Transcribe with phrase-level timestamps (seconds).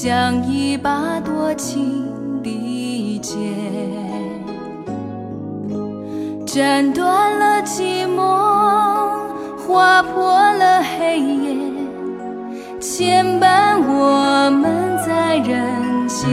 [0.00, 2.06] 像一把多情
[2.40, 3.36] 的剑，
[6.46, 8.20] 斩断了寂寞，
[9.56, 11.56] 划破了黑夜，
[12.78, 16.30] 牵绊我们在人间。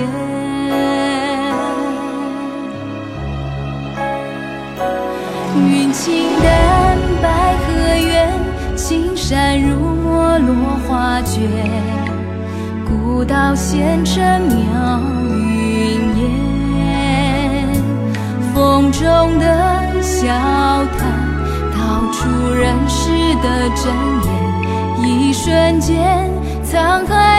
[5.58, 8.32] 云轻淡白和远，
[8.76, 10.54] 青山如墨落
[10.88, 11.95] 花卷。
[13.06, 17.70] 古道仙尘渺云烟，
[18.52, 20.26] 风中的笑
[20.98, 21.06] 谈
[21.72, 21.78] 道
[22.12, 23.12] 出人世
[23.44, 23.94] 的真
[24.26, 24.28] 言。
[25.08, 26.28] 一瞬间，
[26.66, 27.35] 沧海。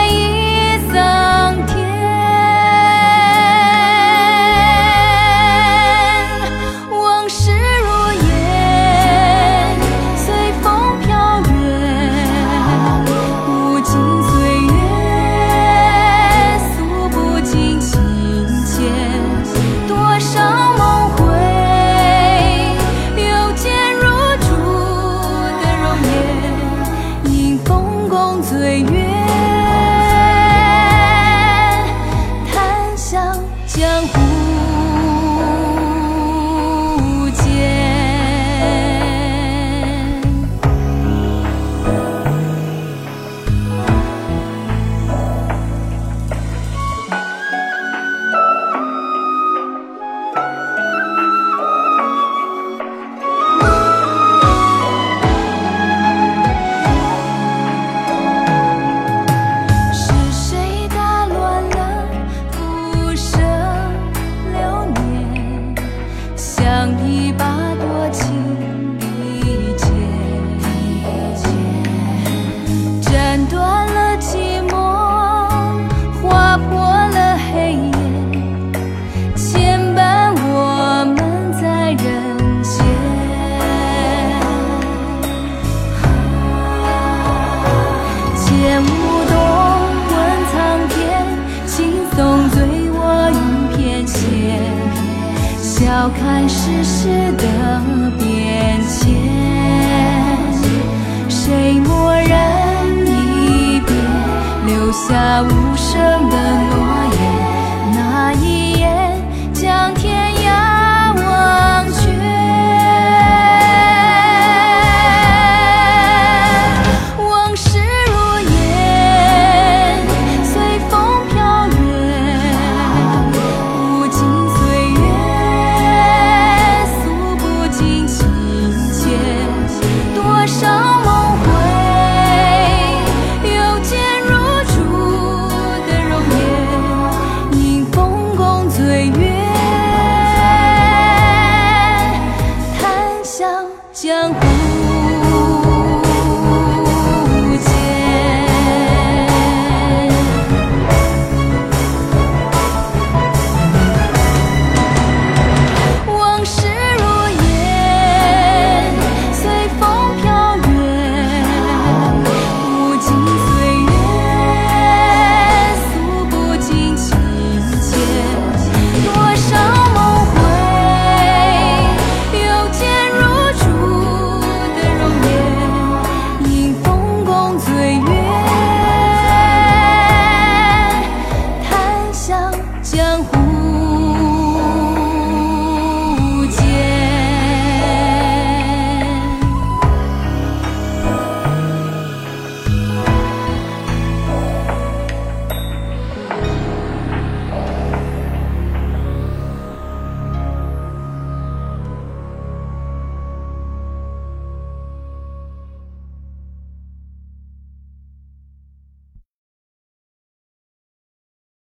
[96.07, 98.36] 抛开世事的笔。